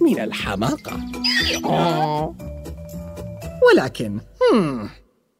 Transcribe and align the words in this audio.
من 0.00 0.20
الحماقة. 0.20 1.00
ولكن 3.68 4.18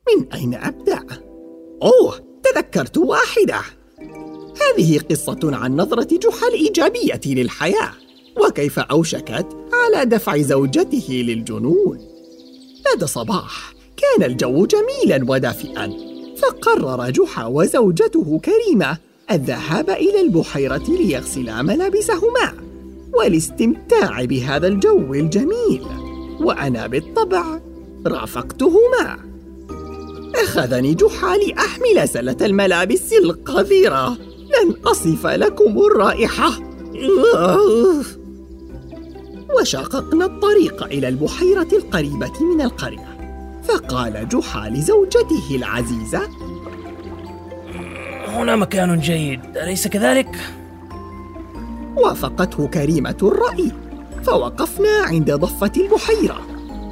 من 0.09 0.33
أين 0.35 0.55
أبدأ؟ 0.55 1.05
أوه 1.83 2.41
تذكرت 2.43 2.99
واحدة. 2.99 3.61
هذه 4.61 4.99
قصة 5.11 5.39
عن 5.43 5.77
نظرة 5.77 6.19
جحا 6.19 6.49
الإيجابية 6.49 7.21
للحياة. 7.27 7.93
وكيف 8.47 8.79
أوشكت 8.79 9.47
على 9.73 10.05
دفع 10.05 10.39
زوجته 10.39 11.25
للجنون. 11.27 11.99
ذات 12.85 13.05
صباح 13.05 13.75
كان 13.97 14.31
الجو 14.31 14.67
جميلا 14.67 15.31
ودافئا. 15.31 15.93
فقرر 16.37 17.11
جحا 17.11 17.47
وزوجته 17.47 18.41
كريمة 18.45 18.99
الذهاب 19.31 19.91
إلى 19.91 20.21
البحيرة 20.21 20.85
ليغسلا 20.89 21.63
ملابسهما. 21.63 22.70
والاستمتاع 23.19 24.25
بهذا 24.25 24.67
الجو 24.67 25.15
الجميل. 25.15 25.83
وأنا 26.41 26.87
بالطبع 26.87 27.61
رافقتهما 28.07 29.19
أخذني 30.45 30.95
جحا 30.95 31.37
لأحمل 31.37 32.09
سلة 32.09 32.37
الملابس 32.43 33.13
القذرة. 33.13 34.09
لن 34.41 34.75
أصف 34.85 35.27
لكم 35.27 35.79
الرائحة. 35.79 36.51
وشققنا 39.61 40.25
الطريق 40.25 40.85
إلى 40.85 41.09
البحيرة 41.09 41.69
القريبة 41.73 42.43
من 42.55 42.61
القرية. 42.61 43.11
فقال 43.65 44.29
جحا 44.29 44.71
لزوجته 44.71 45.57
العزيزة 45.57 46.21
هنا 48.29 48.57
مكان 48.57 49.01
جيد 49.01 49.41
أليس 49.57 49.89
كذلك؟ 49.89 50.37
وافقته 51.97 52.67
كريمة 52.67 53.17
الرأي 53.23 53.73
فوقفنا 54.25 55.03
عند 55.03 55.31
ضفة 55.31 55.73
البحيرة. 55.77 56.41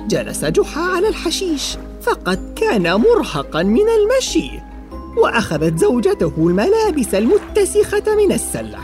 جلس 0.09 0.45
جحا 0.45 0.81
على 0.81 1.09
الحشيش 1.09 1.77
فقد 2.03 2.55
كان 2.57 2.95
مرهقا 2.95 3.63
من 3.63 3.85
المشي 3.89 4.51
وأخذت 5.17 5.79
زوجته 5.79 6.33
الملابس 6.39 7.15
المتسخة 7.15 8.15
من 8.17 8.33
السلة. 8.33 8.79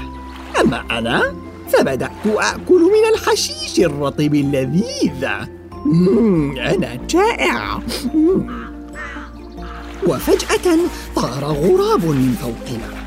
أما 0.60 0.84
أنا 0.98 1.34
فبدأت 1.68 2.26
آكل 2.26 2.82
من 2.82 3.14
الحشيش 3.14 3.80
الرطب 3.80 4.34
اللذيذ. 4.34 5.24
أنا 6.58 6.98
جائع. 7.10 7.78
وفجأة 10.06 10.78
طار 11.16 11.44
غراب 11.44 12.04
من 12.04 12.34
فوقنا. 12.40 13.04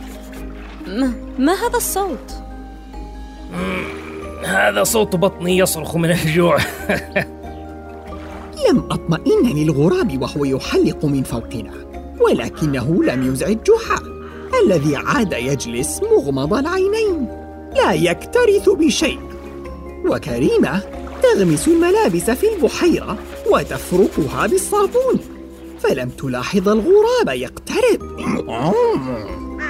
ما, 0.88 1.14
ما 1.40 1.54
هذا 1.54 1.78
الصوت؟ 1.78 2.47
هذا 4.44 4.84
صوت 4.84 5.16
بطني 5.16 5.58
يصرخ 5.58 5.96
من 5.96 6.12
الجوع. 6.12 6.58
لم 8.70 8.84
أطمئن 8.92 9.56
للغراب 9.56 10.22
وهو 10.22 10.46
يحلق 10.46 11.06
من 11.06 11.24
فوقنا 11.24 11.74
ولكنه 12.20 13.04
لم 13.04 13.34
يزعج 13.34 13.58
جحا 13.64 14.00
الذي 14.64 14.96
عاد 14.96 15.34
يجلس 15.34 16.02
مغمض 16.12 16.54
العينين 16.54 17.28
لا 17.76 17.94
يكترث 17.94 18.70
بشيء. 18.70 19.20
وكريمة 20.06 20.82
تغمس 21.24 21.68
الملابس 21.68 22.30
في 22.30 22.56
البحيرة 22.56 23.18
وتفركها 23.52 24.48
بالصابون 24.48 25.20
فلم 25.80 26.10
تلاحظ 26.10 26.70
الغراب 26.70 27.28
يقترب. 27.28 28.02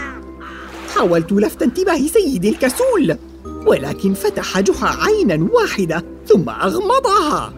حاولت 0.96 1.32
لفت 1.32 1.62
انتباه 1.62 1.98
سيدي 1.98 2.50
الكسول 2.50 3.18
ولكن 3.68 4.14
فتح 4.14 4.60
جحا 4.60 5.04
عينا 5.04 5.48
واحدة 5.54 6.04
ثم 6.28 6.50
أغمضها. 6.50 7.54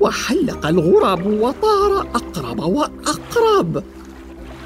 وحلق 0.00 0.66
الغراب 0.66 1.26
وطار 1.26 2.00
أقرب 2.00 2.58
وأقرب. 2.60 3.82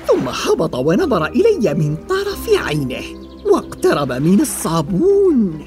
ثم 0.08 0.28
هبط 0.28 0.74
ونظر 0.74 1.26
إلي 1.26 1.74
من 1.74 1.96
طرف 2.08 2.48
عينه 2.66 3.02
واقترب 3.44 4.12
من 4.12 4.40
الصابون. 4.40 5.64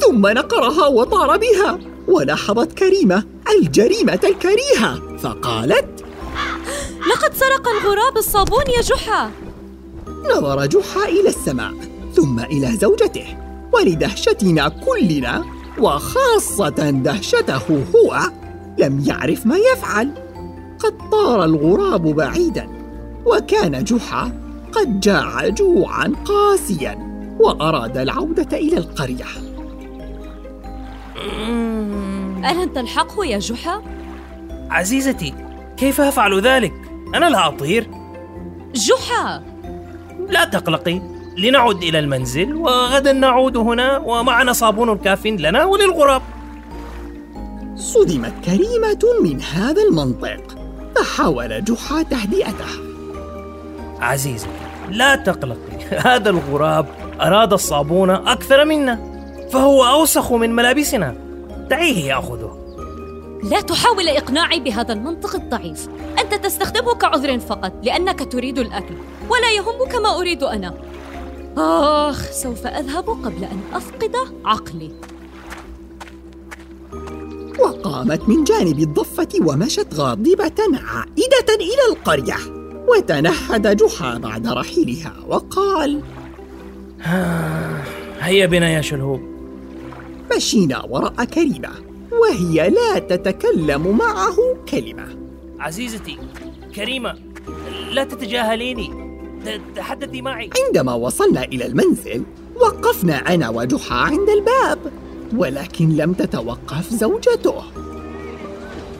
ثم 0.00 0.26
نقرها 0.26 0.86
وطار 0.86 1.36
بها 1.36 1.78
ولاحظت 2.08 2.72
كريمة 2.72 3.24
الجريمة 3.58 4.20
الكريهة 4.24 5.16
فقالت 5.18 6.04
لقد 7.10 7.34
سرق 7.34 7.68
الغراب 7.68 8.16
الصابون 8.16 8.64
يا 8.76 8.82
جحا. 8.82 9.30
نظر 10.36 10.66
جحا 10.66 11.04
إلى 11.08 11.28
السماء 11.28 11.72
ثم 12.14 12.40
إلى 12.40 12.76
زوجته. 12.76 13.45
ولدهشتنا 13.76 14.68
كلنا 14.68 15.44
وخاصة 15.78 16.90
دهشته 16.90 17.84
هو 17.94 18.18
لم 18.78 19.04
يعرف 19.06 19.46
ما 19.46 19.56
يفعل. 19.56 20.10
قد 20.78 21.10
طار 21.12 21.44
الغراب 21.44 22.02
بعيدا 22.02 22.68
وكان 23.26 23.84
جحا 23.84 24.32
قد 24.72 25.00
جاع 25.00 25.48
جوعا 25.48 26.12
قاسيا 26.24 27.06
وأراد 27.40 27.98
العودة 27.98 28.56
إلى 28.56 28.78
القرية. 28.78 29.24
ألن 32.50 32.72
تلحقه 32.72 33.24
يا 33.24 33.38
جحا؟ 33.38 33.82
عزيزتي 34.70 35.34
كيف 35.76 36.00
أفعل 36.00 36.40
ذلك؟ 36.40 36.74
أنا 37.14 37.30
لا 37.30 37.48
أطير. 37.48 37.90
جحا! 38.74 39.42
لا 40.28 40.44
تقلقي. 40.44 41.15
لنعد 41.36 41.82
إلى 41.82 41.98
المنزل 41.98 42.54
وغدا 42.54 43.12
نعود 43.12 43.56
هنا 43.56 43.98
ومعنا 43.98 44.52
صابون 44.52 44.98
كاف 44.98 45.26
لنا 45.26 45.64
وللغراب. 45.64 46.22
صدمت 47.76 48.32
كريمة 48.44 49.00
من 49.22 49.42
هذا 49.42 49.82
المنطق. 49.82 50.56
فحاول 50.96 51.64
جحا 51.64 52.02
تهدئته. 52.02 52.66
عزيزتي 54.00 54.48
لا 54.90 55.16
تقلقي. 55.16 55.86
هذا 56.08 56.30
الغراب 56.30 56.86
أراد 57.20 57.52
الصابون 57.52 58.10
أكثر 58.10 58.64
منا 58.64 59.16
فهو 59.52 59.84
أوسخ 59.84 60.32
من 60.32 60.54
ملابسنا. 60.54 61.14
دعيه 61.70 62.04
يأخذه. 62.04 62.58
لا 63.50 63.60
تحاول 63.60 64.08
إقناعي 64.08 64.60
بهذا 64.60 64.92
المنطق 64.92 65.34
الضعيف. 65.34 65.88
أنت 66.18 66.34
تستخدمه 66.34 66.94
كعذر 66.94 67.38
فقط 67.38 67.72
لأنك 67.82 68.32
تريد 68.32 68.58
الأكل 68.58 68.94
ولا 69.30 69.50
يهمك 69.50 69.94
ما 69.94 70.18
أريد 70.18 70.42
أنا. 70.42 70.85
آخ 71.58 72.30
سوف 72.30 72.66
أذهب 72.66 73.08
قبل 73.08 73.44
أن 73.44 73.60
أفقد 73.72 74.16
عقلي. 74.44 74.90
وقامت 77.58 78.28
من 78.28 78.44
جانب 78.44 78.78
الضفة 78.78 79.28
ومشت 79.40 79.94
غاضبة 79.94 80.62
عائدة 80.72 81.54
إلى 81.60 81.92
القرية 81.92 82.36
وتنهد 82.88 83.76
جحا 83.76 84.18
بعد 84.18 84.46
رحيلها 84.46 85.16
وقال 85.28 86.02
هيا 88.20 88.46
بنا 88.46 88.70
يا 88.70 88.80
شلهوب. 88.80 89.20
مشينا 90.36 90.84
وراء 90.84 91.24
كريمة 91.24 91.70
وهي 92.12 92.70
لا 92.70 92.98
تتكلم 92.98 93.96
معه 93.98 94.36
كلمة. 94.68 95.16
عزيزتي 95.58 96.18
كريمة 96.74 97.14
لا 97.90 98.04
تتجاهليني. 98.04 99.05
تحدثي 99.76 100.22
معي. 100.22 100.50
عندما 100.66 100.94
وصلنا 100.94 101.44
إلى 101.44 101.66
المنزل 101.66 102.22
وقفنا 102.60 103.34
أنا 103.34 103.48
وجحا 103.48 103.94
عند 103.96 104.28
الباب 104.28 104.92
ولكن 105.36 105.96
لم 105.96 106.12
تتوقف 106.12 106.90
زوجته. 106.90 107.62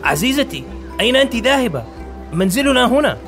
عزيزتي 0.04 0.64
أين 1.00 1.16
أنت 1.16 1.36
ذاهبة؟ 1.36 1.84
منزلنا 2.32 2.86
هنا. 2.86 3.18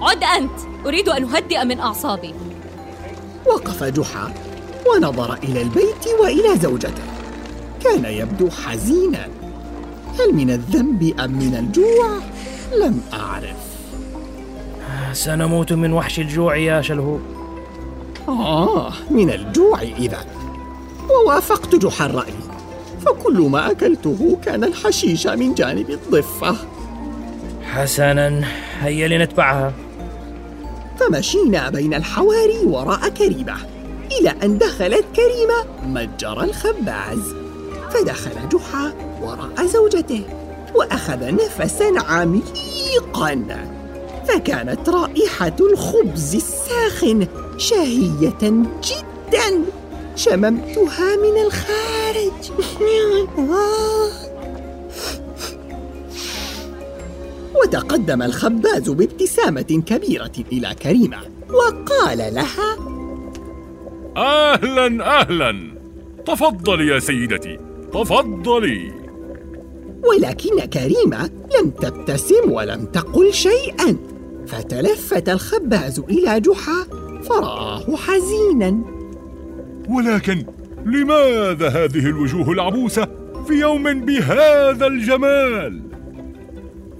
عد 0.00 0.24
أنت. 0.24 0.86
أريد 0.86 1.08
أن 1.08 1.24
أهدئ 1.24 1.64
من 1.64 1.80
أعصابي. 1.80 2.34
وقف 3.46 3.84
جحا 3.84 4.34
ونظر 4.86 5.34
إلى 5.34 5.62
البيت 5.62 6.06
وإلى 6.20 6.56
زوجته. 6.62 7.02
كان 7.84 8.04
يبدو 8.04 8.50
حزينا. 8.50 9.28
هل 10.20 10.34
من 10.34 10.50
الذنب 10.50 11.14
أم 11.20 11.30
من 11.30 11.54
الجوع؟ 11.54 12.18
لم 12.78 13.00
أعرف. 13.12 13.73
سنموت 15.14 15.72
من 15.72 15.92
وحش 15.92 16.18
الجوع 16.18 16.56
يا 16.56 16.82
شلهوب 16.82 17.20
آه 18.28 18.92
من 19.10 19.30
الجوع 19.30 19.82
إذا. 19.82 20.24
ووافقت 21.10 21.74
جحا 21.74 22.06
الرأي. 22.06 22.32
فكل 23.06 23.40
ما 23.40 23.70
أكلته 23.70 24.38
كان 24.44 24.64
الحشيش 24.64 25.26
من 25.26 25.54
جانب 25.54 25.90
الضفة. 25.90 26.56
حسنا 27.62 28.44
هيا 28.80 29.08
لنتبعها. 29.08 29.72
فمشينا 31.00 31.70
بين 31.70 31.94
الحواري 31.94 32.64
وراء 32.64 33.08
كريمة. 33.08 33.56
إلى 34.20 34.34
أن 34.42 34.58
دخلت 34.58 35.04
كريمة 35.16 35.64
متجر 35.86 36.44
الخباز. 36.44 37.34
فدخل 37.90 38.48
جحا 38.48 38.92
وراء 39.22 39.66
زوجته 39.66 40.22
وأخذ 40.74 41.34
نفسا 41.34 41.92
عميقا. 42.08 43.44
فكانت 44.28 44.88
رائحة 44.88 45.56
الخبز 45.60 46.34
الساخن 46.34 47.26
شهية 47.58 48.38
جدا 48.82 49.64
شممتها 50.16 51.16
من 51.16 51.42
الخارج. 51.46 52.50
وتقدم 57.64 58.22
الخباز 58.22 58.90
بابتسامة 58.90 59.82
كبيرة 59.86 60.32
إلى 60.52 60.74
كريمة 60.82 61.18
وقال 61.50 62.18
لها 62.18 62.76
أهلا 64.16 65.20
أهلا. 65.20 65.74
تفضلي 66.26 66.86
يا 66.86 66.98
سيدتي 66.98 67.58
تفضلي. 67.92 68.92
ولكن 70.04 70.60
كريمة 70.60 71.30
لم 71.60 71.70
تبتسم 71.70 72.52
ولم 72.52 72.84
تقل 72.84 73.32
شيئا. 73.32 73.96
فتلفت 74.46 75.28
الخباز 75.28 75.98
إلى 75.98 76.40
جحا 76.40 76.86
فرآه 77.22 77.96
حزينا 77.96 78.78
ولكن 79.88 80.44
لماذا 80.86 81.68
هذه 81.68 82.06
الوجوه 82.06 82.52
العبوسة 82.52 83.08
في 83.46 83.52
يوم 83.52 84.00
بهذا 84.00 84.86
الجمال؟ 84.86 85.82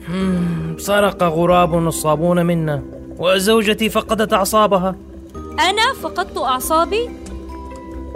سرق 0.79 1.23
غراب 1.23 1.79
الصابون 1.89 2.47
منا 2.47 2.83
وزوجتي 3.19 3.91
فقدت 3.91 4.33
أعصابها 4.33 4.97
أنا 5.61 5.93
فقدت 6.03 6.39
أعصابي؟ 6.39 7.11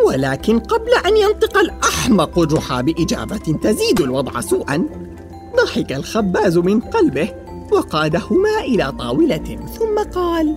ولكن 0.06 0.58
قبل 0.58 0.90
أن 1.06 1.16
ينطق 1.16 1.58
الأحمق 1.58 2.38
جحا 2.38 2.80
بإجابة 2.80 3.58
تزيد 3.62 4.00
الوضع 4.00 4.40
سوءا 4.40 4.86
ضحك 5.56 5.92
الخباز 5.92 6.58
من 6.58 6.80
قلبه 6.80 7.47
وقادهما 7.72 8.60
إلى 8.60 8.92
طاولة 8.92 9.58
ثم 9.78 10.10
قال 10.14 10.56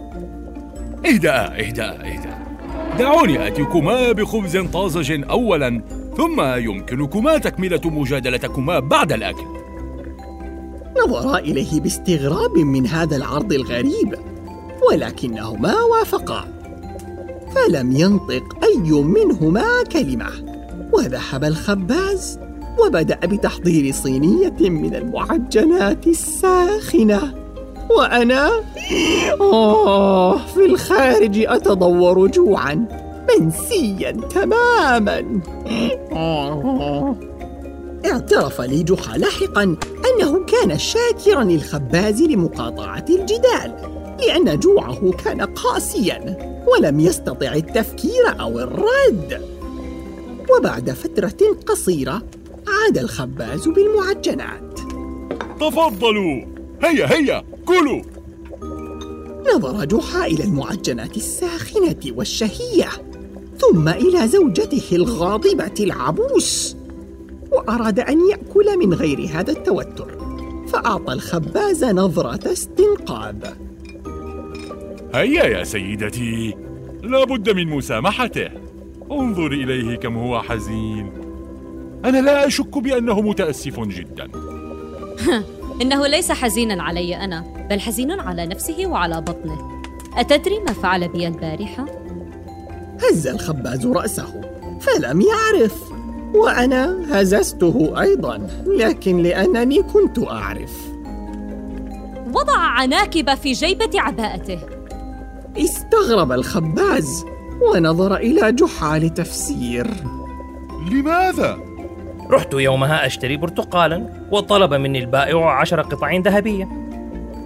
اهدأ 1.05 1.59
اهدأ 1.59 1.91
اهدأ. 1.91 2.37
دعوني 2.99 3.47
آتيكما 3.47 4.11
بخبز 4.11 4.57
طازج 4.57 5.23
أولا 5.29 5.81
ثم 6.17 6.41
يمكنكما 6.41 7.37
تكملة 7.37 7.81
مجادلتكما 7.85 8.79
بعد 8.79 9.11
الأكل. 9.11 9.45
نظرا 11.05 11.37
إليه 11.37 11.81
باستغراب 11.81 12.57
من 12.57 12.87
هذا 12.87 13.15
العرض 13.15 13.53
الغريب 13.53 14.15
ولكنهما 14.89 15.83
وافقا. 15.83 16.45
فلم 17.55 17.91
ينطق 17.91 18.43
أي 18.63 18.91
منهما 18.91 19.65
كلمة 19.91 20.29
وذهب 20.93 21.43
الخباز. 21.43 22.39
وبدأ 22.79 23.15
بتحضير 23.23 23.93
صينية 23.93 24.69
من 24.69 24.95
المعجنات 24.95 26.07
الساخنة. 26.07 27.33
وأنا 27.97 28.51
آه 29.41 30.37
في 30.37 30.65
الخارج 30.65 31.39
أتضور 31.39 32.27
جوعا 32.27 32.87
منسيا 33.39 34.11
تماما. 34.11 35.41
اعترف 38.05 38.61
لي 38.61 38.83
جحا 38.83 39.17
لاحقا 39.17 39.63
أنه 39.63 40.45
كان 40.45 40.77
شاكرا 40.77 41.43
للخباز 41.43 42.21
لمقاطعة 42.21 43.05
الجدال 43.09 43.75
لأن 44.19 44.59
جوعه 44.59 45.11
كان 45.11 45.41
قاسيا 45.41 46.37
ولم 46.67 46.99
يستطع 46.99 47.53
التفكير 47.53 48.39
أو 48.39 48.59
الرد. 48.59 49.41
وبعد 50.57 50.91
فترة 50.91 51.55
قصيرة 51.67 52.21
عاد 52.85 52.97
الخباز 52.97 53.67
بالمعجنات. 53.67 54.79
تفضلوا. 55.59 56.41
هيا 56.83 57.13
هيا 57.13 57.43
كلوا. 57.65 58.01
نظر 59.55 59.85
جحا 59.85 60.25
إلى 60.25 60.43
المعجنات 60.43 61.17
الساخنة 61.17 61.99
والشهية 62.07 62.89
ثم 63.57 63.89
إلى 63.89 64.27
زوجته 64.27 64.95
الغاضبة 64.95 65.73
العبوس 65.79 66.75
وأراد 67.51 67.99
أن 67.99 68.29
يأكل 68.29 68.77
من 68.77 68.93
غير 68.93 69.29
هذا 69.33 69.51
التوتر 69.51 70.17
فأعطى 70.67 71.13
الخباز 71.13 71.83
نظرة 71.83 72.51
استنقاذ. 72.51 73.45
هيا 75.13 75.43
يا 75.43 75.63
سيدتي. 75.63 76.55
لا 77.03 77.23
بد 77.23 77.49
من 77.49 77.67
مسامحته. 77.67 78.49
انظر 79.11 79.51
إليه 79.51 79.95
كم 79.95 80.17
هو 80.17 80.41
حزين. 80.41 81.30
أنا 82.05 82.21
لا 82.21 82.47
أشك 82.47 82.77
بأنه 82.77 83.21
متأسف 83.21 83.79
جدا. 83.79 84.27
إنه 85.81 86.07
ليس 86.07 86.31
حزينا 86.31 86.83
علي 86.83 87.15
أنا 87.15 87.43
بل 87.69 87.79
حزين 87.79 88.11
على 88.11 88.45
نفسه 88.45 88.85
وعلى 88.85 89.21
بطنه. 89.21 89.81
أتدري 90.17 90.59
ما 90.59 90.73
فعل 90.73 91.07
بي 91.07 91.27
البارحة؟ 91.27 91.85
هز 93.03 93.27
الخباز 93.27 93.87
رأسه 93.87 94.41
فلم 94.79 95.21
يعرف. 95.21 95.91
وأنا 96.33 97.05
هززته 97.11 98.01
أيضا 98.01 98.47
لكن 98.65 99.17
لأنني 99.17 99.83
كنت 99.83 100.19
أعرف. 100.19 100.91
وضع 102.33 102.57
عناكب 102.57 103.33
في 103.33 103.51
جيبة 103.51 104.01
عباءته. 104.01 104.59
استغرب 105.57 106.31
الخباز 106.31 107.25
ونظر 107.61 108.15
إلى 108.15 108.51
جحا 108.51 108.99
لتفسير 108.99 109.87
لماذا؟ 110.91 111.70
رحت 112.29 112.53
يومها 112.53 113.05
أشتري 113.05 113.37
برتقالا 113.37 114.09
وطلب 114.31 114.73
مني 114.73 114.99
البائع 114.99 115.51
عشر 115.51 115.81
قطع 115.81 116.15
ذهبية. 116.15 116.67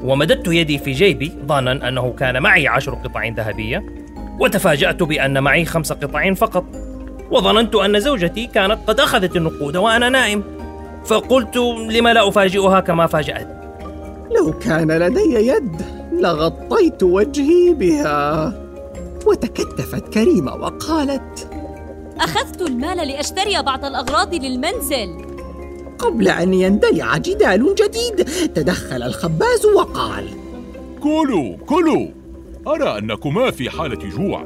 ومددت 0.03 0.47
يدي 0.47 0.77
في 0.77 0.91
جيبي 0.91 1.31
ظنا 1.45 1.87
أنه 1.87 2.13
كان 2.19 2.43
معي 2.43 2.67
عشر 2.67 2.93
قطع 2.93 3.27
ذهبية 3.27 3.85
وتفاجأت 4.39 5.03
بأن 5.03 5.43
معي 5.43 5.65
خمس 5.65 5.93
قطع 5.93 6.33
فقط. 6.33 6.65
وظننت 7.31 7.75
أن 7.75 7.99
زوجتي 7.99 8.47
كانت 8.47 8.77
قد 8.87 8.99
أخذت 8.99 9.35
النقود 9.35 9.77
وأنا 9.77 10.09
نائم. 10.09 10.43
فقلت 11.05 11.57
لما 11.89 12.13
لا 12.13 12.27
أفاجئها 12.27 12.79
كما 12.79 13.07
فاجأت؟ 13.07 13.47
لو 14.37 14.53
كان 14.59 14.91
لدي 14.91 15.47
يد 15.47 15.81
لغطيت 16.11 17.03
وجهي 17.03 17.73
بها. 17.73 18.53
وتكتفت 19.25 20.13
كريمة 20.13 20.53
وقالت 20.53 21.54
أخذت 22.19 22.61
المال 22.61 23.07
لأشتري 23.07 23.61
بعض 23.61 23.85
الأغراض 23.85 24.35
للمنزل. 24.35 25.25
قبل 25.99 26.27
أن 26.27 26.53
يندلع 26.53 27.17
جدال 27.17 27.75
جديد 27.75 28.25
تدخل 28.53 29.03
الخباز 29.03 29.65
وقال 29.65 30.29
كلوا 31.03 31.57
كلوا. 31.65 32.07
أرى 32.67 32.97
أنكما 32.97 33.51
في 33.51 33.69
حالة 33.69 34.09
جوع 34.09 34.45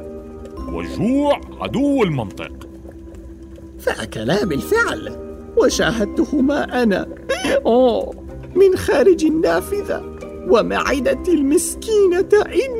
والجوع 0.72 1.40
عدو 1.60 2.02
المنطق. 2.02 2.52
فأكلا 3.80 4.44
بالفعل 4.44 5.16
وشاهدتهما 5.56 6.82
أنا 6.82 7.06
أوه 7.66 8.14
من 8.54 8.76
خارج 8.76 9.24
النافذة 9.24 10.16
ومعدتي 10.48 11.30
المسكينة 11.30 12.20
تئن 12.20 12.79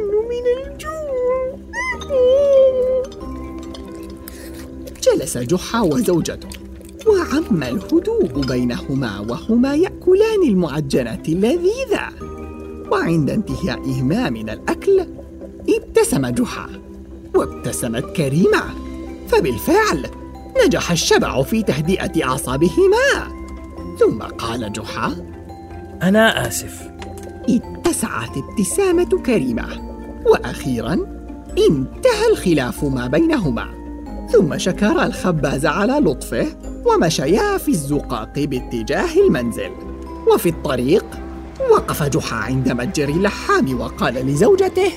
جلس 5.20 5.38
جحا 5.38 5.80
وزوجته. 5.80 6.48
وعم 7.06 7.62
الهدوء 7.62 8.46
بينهما 8.46 9.20
وهما 9.20 9.74
يأكلان 9.74 10.42
المعجنات 10.48 11.28
اللذيذه 11.28 12.08
وعند 12.92 13.30
انتهائهما 13.30 14.30
من 14.30 14.50
الأكل 14.50 15.06
ابتسم 15.68 16.26
جحا 16.26 16.68
وابتسمت 17.34 18.04
كريمه 18.04 18.62
فبالفعل 19.28 20.06
نجح 20.66 20.90
الشبع 20.90 21.42
في 21.42 21.62
تهدئة 21.62 22.24
أعصابهما. 22.24 23.28
ثم 23.98 24.18
قال 24.22 24.72
جحا 24.72 25.16
أنا 26.02 26.48
آسف. 26.48 26.90
اتسعت 27.48 28.30
ابتسامة 28.36 29.22
كريمة. 29.26 29.90
وأخيرا 30.26 30.92
انتهى 31.68 32.26
الخلاف 32.32 32.84
ما 32.84 33.06
بينهما. 33.06 33.79
ثم 34.32 34.58
شكر 34.58 35.04
الخباز 35.04 35.66
على 35.66 35.92
لطفه 35.92 36.46
ومشيا 36.86 37.58
في 37.58 37.68
الزقاق 37.68 38.38
باتجاه 38.38 39.16
المنزل. 39.26 39.70
وفي 40.34 40.48
الطريق 40.48 41.04
وقف 41.70 42.02
جحا 42.02 42.36
عند 42.36 42.68
متجر 42.68 43.08
اللحام 43.08 43.80
وقال 43.80 44.14
لزوجته 44.14 44.92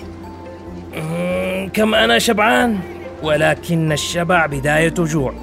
مم، 0.95 1.69
كم 1.73 1.95
أنا 1.95 2.19
شبعان 2.19 2.79
ولكن 3.23 3.91
الشبع 3.91 4.45
بداية 4.45 4.93
جوع. 4.97 5.33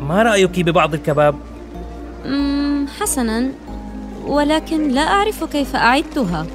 ما 0.00 0.22
رأيك 0.22 0.60
ببعض 0.60 0.94
الكباب؟ 0.94 1.34
مم، 2.24 2.86
حسنا 3.00 3.50
ولكن 4.26 4.88
لا 4.88 5.00
أعرف 5.00 5.44
كيف 5.44 5.76
أعدتها. 5.76 6.46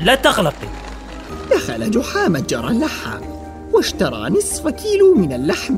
لا 0.00 0.14
تقلقي. 0.14 0.68
دخل 1.50 1.90
جحا 1.90 2.28
متجر 2.28 2.68
اللحام. 2.68 3.20
واشترى 3.72 4.30
نصف 4.30 4.68
كيلو 4.68 5.14
من 5.14 5.32
اللحم 5.32 5.76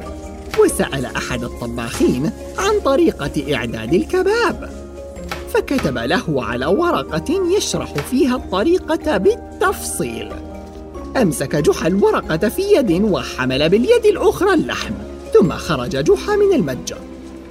وسأل 0.60 1.06
أحد 1.06 1.44
الطباخين 1.44 2.30
عن 2.58 2.80
طريقة 2.84 3.54
إعداد 3.54 3.94
الكباب. 3.94 4.70
فكتب 5.54 5.98
له 5.98 6.44
على 6.44 6.66
ورقة 6.66 7.56
يشرح 7.56 7.94
فيها 7.94 8.36
الطريقة 8.36 9.16
بالتفصيل. 9.16 10.32
أمسك 11.16 11.56
جحا 11.56 11.86
الورقة 11.86 12.48
في 12.48 12.62
يد 12.62 13.02
وحمل 13.02 13.68
باليد 13.68 14.06
الأخرى 14.06 14.54
اللحم 14.54 14.94
ثم 15.34 15.52
خرج 15.52 15.90
جحا 16.04 16.36
من 16.36 16.52
المتجر. 16.52 16.98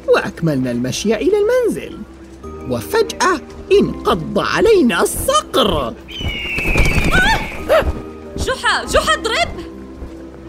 وأكملنا 0.08 0.72
المشي 0.72 1.16
إلى 1.16 1.34
المنزل. 1.38 1.98
وفجأة 2.70 3.42
انقض 3.72 4.40
علينا 4.40 5.02
الصقر. 5.02 5.94
جحا 8.38 8.86
جحا 8.86 9.14
اضرب! 9.14 9.73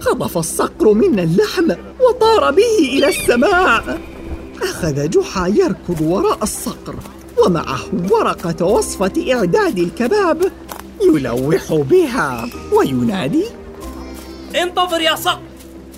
خطف 0.04 0.38
الصقر 0.38 0.92
منا 0.92 1.22
اللحم 1.22 1.70
وطار 2.00 2.50
به 2.50 2.78
إلى 2.78 3.08
السماء 3.08 4.00
أخذ 4.62 5.10
جحا 5.10 5.46
يركض 5.46 6.00
وراء 6.00 6.38
الصقر 6.42 6.94
ومعه 7.46 7.80
ورقة 8.10 8.66
وصفة 8.66 9.32
إعداد 9.34 9.78
الكباب 9.78 10.52
يلوح 11.02 11.72
بها 11.72 12.48
وينادي 12.72 13.44
انتظر 14.62 15.00
يا 15.00 15.14
صقر 15.14 15.42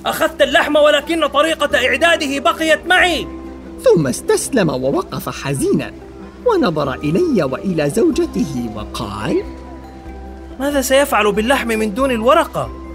أخذت 0.07 0.43
اللحم 0.43 0.77
ولكن 0.77 1.27
طريقة 1.27 1.87
إعداده 1.87 2.39
بقيت 2.39 2.87
معي 2.87 3.27
ثم 3.85 4.07
استسلم 4.07 4.69
ووقف 4.69 5.29
حزينا 5.29 5.93
ونظر 6.47 6.95
إلي 6.95 7.43
وإلى 7.43 7.91
زوجته 7.91 8.71
وقال 8.77 9.43
ماذا 10.61 10.81
سيفعل 10.81 11.33
باللحم 11.33 11.69
من 11.69 11.95
دون 11.95 12.11
الورقة؟ 12.11 12.86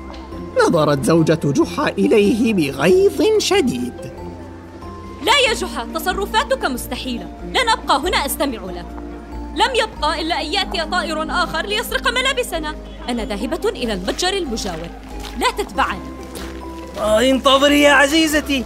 نظرت 0.60 1.04
زوجة 1.04 1.40
جحا 1.44 1.90
إليه 1.90 2.54
بغيظ 2.54 3.22
شديد. 3.38 3.94
لا 5.24 5.34
يا 5.50 5.54
جحا 5.54 5.88
تصرفاتك 5.96 6.66
مستحيلة. 6.66 7.28
لن 7.50 7.70
أبقى 7.70 8.00
هنا 8.00 8.26
أستمع 8.26 8.60
لك. 8.66 8.86
لم 9.56 9.76
يبقى 9.76 10.22
إلا 10.22 10.42
أن 10.42 10.46
يأتي 10.46 10.86
طائر 10.92 11.32
آخر 11.44 11.66
ليسرق 11.66 12.12
ملابسنا. 12.12 12.76
أنا 13.10 13.26
ذاهبة 13.26 13.70
إلى 13.70 13.94
المتجر 13.94 14.34
المجاور. 14.34 14.90
لا 15.40 15.64
تتبعني 15.64 16.00
آه 17.00 17.22
انتظري 17.22 17.82
يا 17.82 17.92
عزيزتي. 17.92 18.64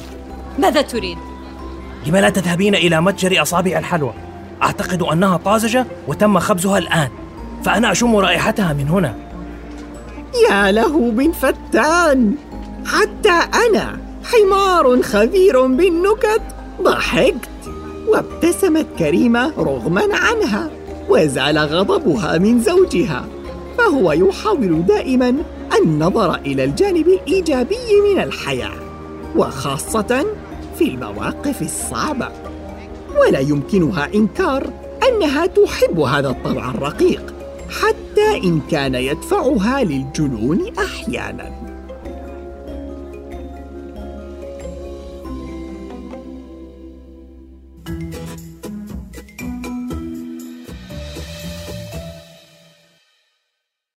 ماذا 0.59 0.81
تريد؟ 0.81 1.17
لم 2.07 2.15
لا 2.15 2.29
تذهبين 2.29 2.75
إلى 2.75 3.01
متجر 3.01 3.41
أصابع 3.41 3.79
الحلوى؟ 3.79 4.13
أعتقد 4.63 5.01
أنها 5.01 5.37
طازجة 5.37 5.85
وتم 6.07 6.39
خبزها 6.39 6.77
الآن. 6.77 7.09
فأنا 7.63 7.91
أشم 7.91 8.15
رائحتها 8.15 8.73
من 8.73 8.89
هنا. 8.89 9.25
يا 10.49 10.71
له 10.71 10.97
من 10.99 11.31
فتان. 11.31 12.35
حتى 12.85 13.39
أنا 13.69 13.99
حمار 14.23 15.01
خبير 15.01 15.67
بالنكت 15.67 16.41
ضحكت 16.81 17.49
وابتسمت 18.07 18.85
كريمة 18.99 19.53
رغما 19.57 20.07
عنها 20.11 20.69
وزال 21.09 21.57
غضبها 21.57 22.37
من 22.37 22.61
زوجها. 22.61 23.25
فهو 23.77 24.11
يحاول 24.11 24.85
دائما 24.85 25.35
النظر 25.81 26.35
إلى 26.35 26.63
الجانب 26.63 27.07
الإيجابي 27.07 28.01
من 28.09 28.23
الحياة 28.23 28.71
وخاصة 29.35 30.25
في 30.77 30.85
المواقف 30.87 31.61
الصعبة. 31.61 32.29
ولا 33.21 33.39
يمكنها 33.39 34.09
إنكار 34.15 34.69
أنها 35.07 35.45
تحب 35.45 35.99
هذا 35.99 36.29
الطبع 36.29 36.69
الرقيق. 36.69 37.34
حتى 37.69 38.38
إن 38.43 38.62
كان 38.72 38.95
يدفعها 38.95 39.84
للجنون 39.84 40.72
أحياناً. 40.79 41.64